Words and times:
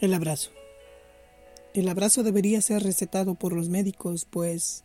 El 0.00 0.14
abrazo. 0.14 0.50
El 1.74 1.86
abrazo 1.86 2.22
debería 2.22 2.62
ser 2.62 2.82
recetado 2.82 3.34
por 3.34 3.52
los 3.52 3.68
médicos, 3.68 4.24
pues 4.24 4.82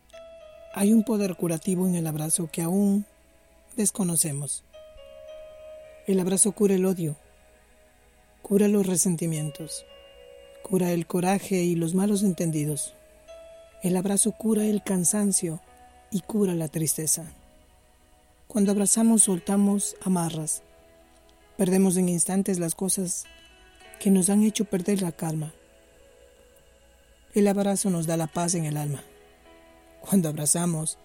hay 0.74 0.92
un 0.92 1.04
poder 1.04 1.38
curativo 1.38 1.88
en 1.88 1.96
el 1.96 2.06
abrazo 2.06 2.50
que 2.52 2.62
aún 2.62 3.06
desconocemos. 3.78 4.66
El 6.06 6.20
abrazo 6.20 6.52
cura 6.52 6.76
el 6.76 6.86
odio, 6.86 7.16
cura 8.42 8.68
los 8.68 8.86
resentimientos, 8.86 9.86
cura 10.64 10.92
el 10.92 11.08
coraje 11.08 11.64
y 11.64 11.76
los 11.76 11.96
malos 11.96 12.22
entendidos. 12.22 12.94
El 13.84 13.96
abrazo 13.96 14.34
cura 14.34 14.66
el 14.66 14.84
cansancio 14.84 15.62
y 16.12 16.20
cura 16.20 16.56
la 16.56 16.68
tristeza. 16.68 17.24
Cuando 18.50 18.74
abrazamos 18.74 19.24
soltamos 19.24 19.96
amarras, 20.04 20.62
perdemos 21.56 21.96
en 21.96 22.10
instantes 22.10 22.60
las 22.60 22.76
cosas 22.76 23.24
que 24.06 24.12
nos 24.12 24.30
han 24.30 24.44
hecho 24.44 24.66
perder 24.66 25.02
la 25.02 25.12
calma. 25.12 25.52
El 27.34 27.48
abrazo 27.48 27.90
nos 27.90 28.06
da 28.06 28.18
la 28.18 28.28
paz 28.28 28.54
en 28.54 28.66
el 28.66 28.78
alma. 28.78 29.04
Cuando 30.00 30.30
abrazamos, 30.30 31.00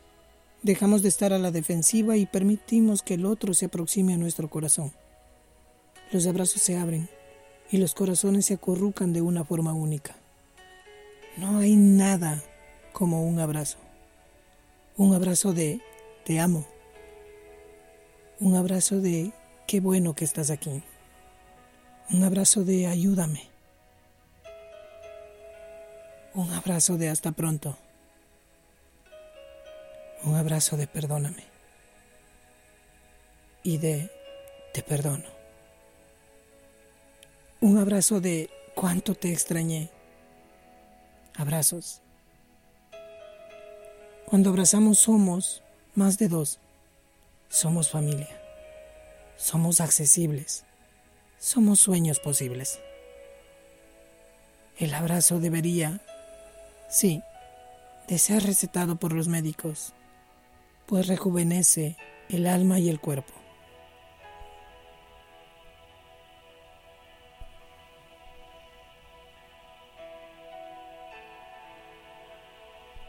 dejamos 0.63 1.01
de 1.01 1.09
estar 1.09 1.33
a 1.33 1.39
la 1.39 1.51
defensiva 1.51 2.19
y 2.19 2.27
permitimos 2.27 3.01
que 3.01 3.15
el 3.15 3.25
otro 3.25 3.55
se 3.55 3.65
aproxime 3.65 4.13
a 4.13 4.19
nuestro 4.19 4.51
corazón. 4.51 4.93
Los 6.13 6.27
abrazos 6.27 6.61
se 6.61 6.77
abren 6.77 7.09
y 7.71 7.79
los 7.79 7.95
corazones 7.95 8.45
se 8.45 8.53
acurrucan 8.53 9.15
de 9.15 9.23
una 9.23 9.47
forma 9.47 9.73
única. 9.73 10.15
No 11.39 11.57
hay 11.61 11.77
nada 11.77 12.43
como 12.93 13.27
un 13.27 13.41
abrazo. 13.41 13.79
Un 14.99 15.15
abrazo 15.15 15.55
de 15.55 15.81
te 16.27 16.39
amo. 16.39 16.67
Un 18.41 18.57
abrazo 18.57 19.01
de 19.01 19.33
qué 19.67 19.81
bueno 19.81 20.15
que 20.15 20.27
estás 20.27 20.51
aquí. 20.51 20.83
Un 22.13 22.25
abrazo 22.25 22.65
de 22.65 22.89
ayúdame. 22.89 23.49
Un 26.35 26.53
abrazo 26.53 26.99
de 26.99 27.09
hasta 27.09 27.31
pronto. 27.31 27.77
Un 30.25 30.35
abrazo 30.35 30.77
de 30.77 30.89
perdóname. 30.89 31.45
Y 33.63 33.79
de 33.79 34.11
te 34.75 34.83
perdono. 34.83 35.29
Un 37.61 37.79
abrazo 37.79 38.21
de 38.21 38.51
cuánto 38.75 39.15
te 39.15 39.33
extrañé. 39.33 39.89
Abrazos. 41.37 42.01
Cuando 44.27 44.51
abrazamos 44.51 44.99
somos 44.99 45.63
más 45.95 46.19
de 46.19 46.27
dos. 46.27 46.59
Somos 47.49 47.89
familia. 47.89 48.41
Somos 49.37 49.81
accesibles 49.81 50.65
somos 51.41 51.81
sueños 51.81 52.21
posibles. 52.21 52.79
El 54.79 54.93
abrazo 54.93 55.41
debería, 55.41 56.01
sí, 56.89 57.23
de 58.09 58.19
ser 58.19 58.45
recetado 58.45 58.97
por 58.97 59.13
los 59.13 59.27
médicos, 59.27 59.95
pues 60.87 61.07
rejuvenece 61.07 61.97
el 62.29 62.47
alma 62.47 62.79
y 62.79 62.91
el 62.91 63.01
cuerpo. 63.01 63.40